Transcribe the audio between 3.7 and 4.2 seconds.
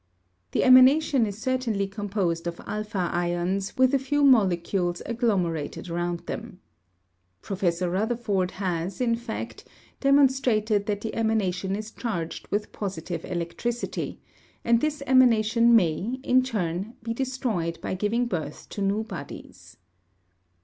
with a